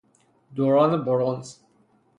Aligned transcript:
دوران 0.55 1.05
برنز 1.05 1.55